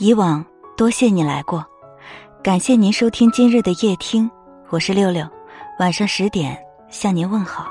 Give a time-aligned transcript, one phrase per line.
[0.00, 0.42] 以往
[0.78, 1.62] 多谢你来过，
[2.42, 4.30] 感谢您收听今日的夜听，
[4.70, 5.28] 我是六六，
[5.78, 6.58] 晚上十点
[6.88, 7.70] 向您问好。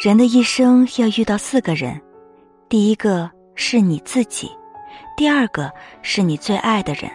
[0.00, 2.02] 人的一生要遇到四个人，
[2.68, 4.50] 第一个是你自己，
[5.16, 5.70] 第二个
[6.02, 7.08] 是你最爱的人，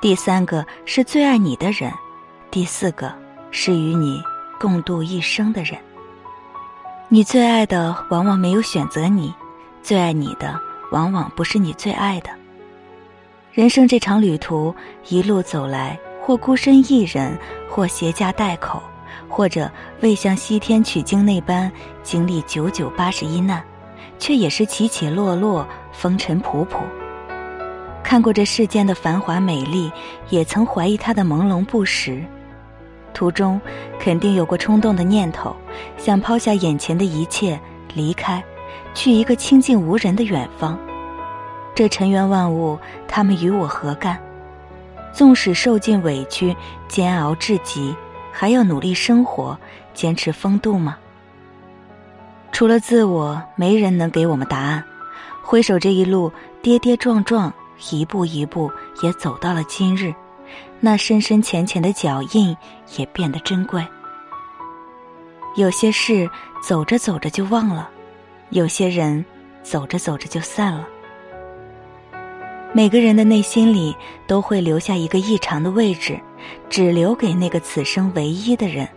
[0.00, 1.92] 第三个是最爱你的人，
[2.50, 3.12] 第四个
[3.50, 4.18] 是与你
[4.58, 5.78] 共度一生的人。
[7.10, 9.30] 你最爱的往往没有选择你，
[9.82, 10.58] 最爱你的
[10.90, 12.30] 往往不是你最爱的。
[13.52, 14.74] 人生这场旅途，
[15.08, 17.36] 一路走来，或孤身一人，
[17.68, 18.82] 或携家带口，
[19.28, 19.70] 或者
[20.00, 21.70] 未像西天取经那般
[22.02, 23.62] 经历九九八十一难，
[24.18, 26.78] 却也是起起落落，风尘仆仆。
[28.02, 29.90] 看过这世间的繁华美丽，
[30.30, 32.22] 也曾怀疑它的朦胧不实。
[33.12, 33.60] 途中，
[33.98, 35.54] 肯定有过冲动的念头，
[35.96, 37.58] 想抛下眼前的一切，
[37.94, 38.42] 离开，
[38.94, 40.78] 去一个清静无人的远方。
[41.74, 44.18] 这尘缘万物，他们与我何干？
[45.12, 46.56] 纵使受尽委屈，
[46.88, 47.94] 煎熬至极，
[48.32, 49.58] 还要努力生活，
[49.94, 50.96] 坚持风度吗？
[52.52, 54.82] 除了自我，没人能给我们答案。
[55.42, 57.52] 回首这一路，跌跌撞撞，
[57.90, 58.70] 一步一步，
[59.02, 60.12] 也走到了今日。
[60.80, 62.56] 那深深浅浅的脚印
[62.96, 63.86] 也变得珍贵。
[65.56, 66.28] 有些事
[66.62, 67.88] 走着走着就忘了，
[68.50, 69.24] 有些人
[69.62, 70.86] 走着走着就散了。
[72.72, 73.96] 每个人的内心里
[74.26, 76.20] 都会留下一个异常的位置，
[76.68, 78.88] 只留给那个此生唯一的人。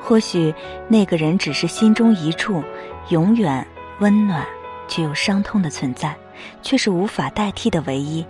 [0.00, 0.54] 或许
[0.88, 2.62] 那个人只是心中一处
[3.08, 3.66] 永远
[3.98, 4.46] 温暖
[4.86, 6.16] 却又伤痛的存在，
[6.62, 8.24] 却是无法代替的唯一。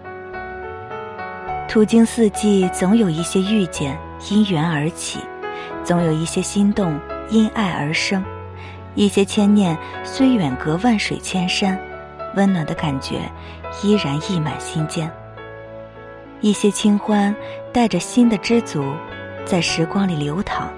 [1.69, 3.99] 途经四季，总有一些遇见
[4.31, 5.21] 因缘而起，
[5.85, 6.99] 总有一些心动
[7.31, 8.25] 因爱而生，
[8.99, 11.81] 一些牵念虽远隔万水千山，
[12.35, 13.21] 温暖的感觉
[13.81, 15.09] 依然溢满心间。
[16.41, 17.33] 一些清欢
[17.73, 18.93] 带着新的知足，
[19.45, 20.69] 在时光里流淌。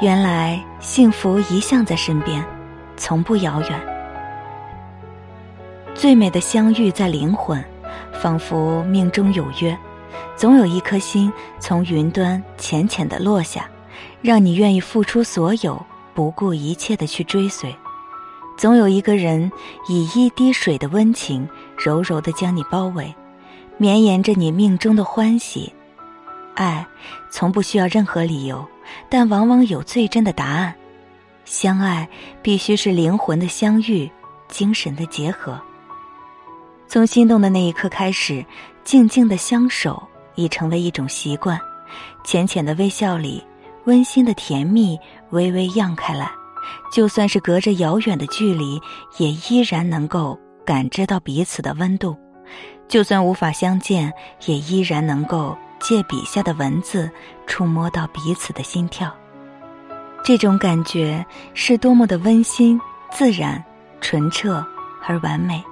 [0.00, 2.42] 原来幸福一向在身边，
[2.96, 3.78] 从不遥远。
[5.94, 7.62] 最美的相遇在灵魂，
[8.10, 9.76] 仿佛命中有约。
[10.34, 11.30] 总有一颗心
[11.60, 13.68] 从云端浅浅的落下，
[14.22, 15.84] 让你愿意付出所有，
[16.18, 17.72] 不顾一切的去追随。
[18.56, 19.52] 总有一个人
[19.88, 21.48] 以一滴水的温情，
[21.78, 23.14] 柔柔的将你包围，
[23.76, 25.72] 绵延着你命中的欢喜。
[26.56, 26.84] 爱
[27.30, 28.66] 从不需要任何理由，
[29.08, 30.74] 但往往有最真的答案。
[31.44, 32.08] 相爱
[32.42, 34.10] 必须是灵魂的相遇，
[34.48, 35.56] 精神的结合。
[36.88, 38.44] 从心动的那一刻开始，
[38.82, 40.02] 静静的相守。
[40.34, 41.60] 已成为一种习惯，
[42.24, 43.40] 浅浅的微笑里，
[43.88, 45.00] 温馨的甜蜜
[45.30, 46.30] 微微漾开来。
[46.92, 48.78] 就算是隔着遥远的距离，
[49.16, 52.14] 也依然能够感知到彼此的温度；
[52.86, 54.12] 就算无法相见，
[54.44, 57.10] 也依然能够借笔下的文字
[57.46, 59.10] 触摸到彼此的心跳。
[60.22, 61.24] 这种感觉
[61.54, 62.78] 是多么的温馨、
[63.10, 63.64] 自然、
[64.02, 64.62] 纯澈
[65.06, 65.64] 而完美。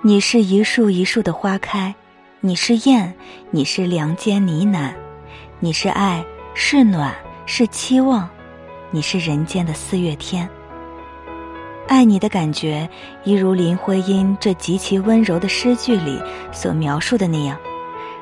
[0.00, 1.94] 你是一树一树的花开。
[2.40, 3.14] 你是燕，
[3.50, 4.94] 你是梁间呢喃，
[5.64, 7.10] 你是爱，是暖，
[7.46, 8.28] 是期望，
[8.90, 10.46] 你是人间的四月天。
[11.88, 12.86] 爱你的感觉，
[13.24, 16.20] 一如林徽因这极其温柔的诗句里
[16.52, 17.56] 所描述的那样，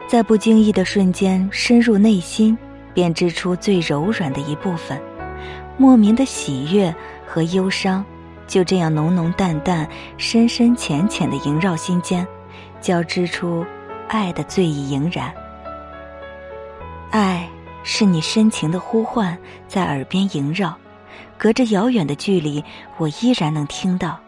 [0.07, 2.57] 在不经意的瞬间深入内心，
[2.95, 5.03] 便织出最柔软的一部分，
[5.77, 6.95] 莫名的喜悦
[7.27, 8.05] 和忧伤，
[8.47, 12.25] 就这样浓浓淡淡、深深浅浅的萦绕心间，
[12.81, 13.67] 交织出。
[14.07, 15.33] 爱的醉意盈然，
[17.13, 17.47] 爱
[17.85, 19.37] 是你深情的呼唤，
[19.69, 20.75] 在耳边萦绕，
[21.37, 22.65] 隔着遥远的距离，
[22.97, 24.19] 我依然能听到。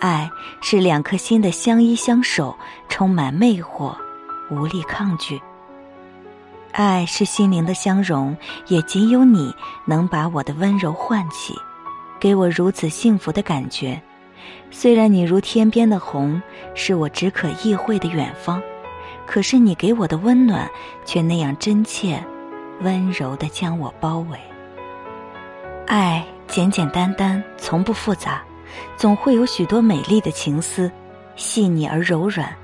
[0.00, 2.54] 爱是两颗心的相依相守，
[2.90, 3.96] 充满魅惑，
[4.50, 5.40] 无力抗拒。
[6.72, 9.54] 爱是心灵的相融，也仅有你
[9.86, 11.54] 能把我的温柔唤起，
[12.20, 13.98] 给我如此幸福的感觉。
[14.70, 16.42] 虽然你如天边的虹，
[16.74, 18.60] 是我只可意会的远方。
[19.26, 20.68] 可是你给我的温暖，
[21.04, 22.22] 却那样真切、
[22.80, 24.38] 温柔的将我包围。
[25.86, 28.42] 爱简简单单，从不复杂，
[28.96, 30.90] 总会有许多美丽的情思，
[31.36, 32.54] 细腻而柔软，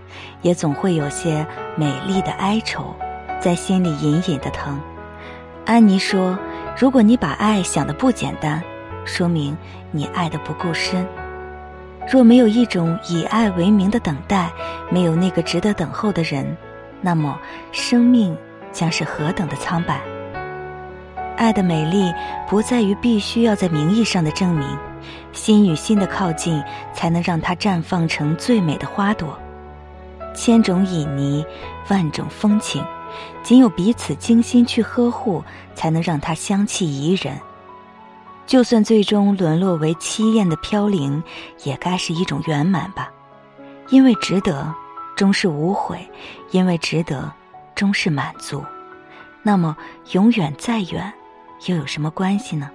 [0.43, 1.47] 也总会有些
[1.77, 2.95] 美丽的哀愁，
[3.41, 4.81] 在心里隐隐的疼。
[5.67, 6.39] 安妮说
[6.77, 8.63] ：“如果你把爱想的不简单，
[9.05, 9.57] 说明
[9.91, 11.07] 你爱的不够深。”
[12.11, 14.51] 若没有一种以爱为名的等待，
[14.91, 16.57] 没有那个值得等候的人，
[17.01, 17.39] 那么
[17.71, 18.37] 生命
[18.73, 20.01] 将是何等的苍白。
[21.37, 22.13] 爱的美丽
[22.49, 24.67] 不在于必须要在名义上的证明，
[25.33, 26.61] 心与心的靠近，
[26.93, 29.39] 才能让它绽放成最美的花朵。
[30.35, 31.47] 千种旖旎，
[31.89, 32.85] 万种风情，
[33.45, 35.45] 仅有彼此精心去呵护，
[35.77, 37.39] 才能让它香气怡人。
[38.51, 41.23] 就算最终沦落为凄艳的飘零，
[41.63, 43.09] 也该是一种圆满吧。
[43.91, 44.75] 因为值得，
[45.15, 45.99] 终是无悔；
[46.51, 47.33] 因为值得，
[47.77, 48.65] 终是满足。
[49.41, 49.77] 那么，
[50.15, 51.13] 永远再远，
[51.67, 52.69] 又有什么关系呢？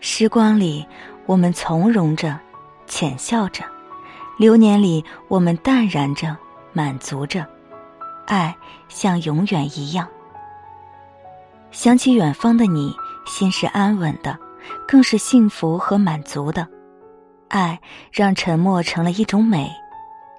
[0.00, 0.86] 时光里，
[1.24, 2.38] 我们从容着，
[2.86, 3.64] 浅笑着；
[4.36, 6.36] 流年里，我们淡然着，
[6.74, 7.46] 满足着。
[8.26, 8.54] 爱
[8.90, 10.06] 像永远一样。
[11.70, 12.94] 想起远方的你，
[13.26, 14.38] 心是安稳的，
[14.86, 16.66] 更是幸福和满足的。
[17.48, 17.78] 爱
[18.10, 19.70] 让沉默成了一种美，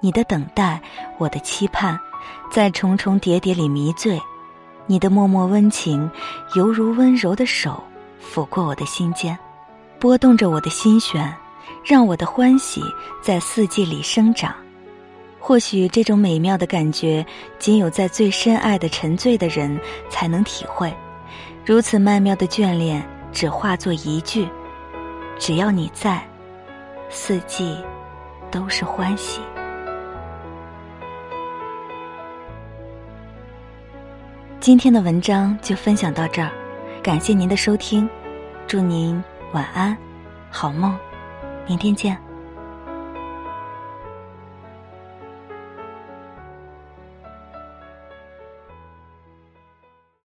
[0.01, 0.81] 你的等待，
[1.17, 1.97] 我的期盼，
[2.51, 4.21] 在重重叠叠里迷醉。
[4.87, 6.09] 你的默默温情，
[6.55, 7.83] 犹如温柔的手
[8.21, 9.37] 抚过我的心间。
[9.99, 11.33] 拨动着我的心弦，
[11.83, 12.83] 让我的欢喜
[13.21, 14.53] 在四季里生长。
[15.39, 17.25] 或许这种美妙的感觉，
[17.57, 19.79] 仅有在最深爱的沉醉的人
[20.09, 20.93] 才能体会。
[21.65, 24.47] 如此曼妙的眷恋，只化作一句：
[25.39, 26.23] 只要你在，
[27.09, 27.83] 四季
[28.51, 29.41] 都是欢喜。
[34.59, 36.51] 今天的文章就分享到这儿，
[37.01, 38.07] 感谢您的收听，
[38.67, 39.21] 祝您。
[39.51, 39.97] 晚安，
[40.51, 40.95] 好梦，
[41.65, 42.24] 明天见。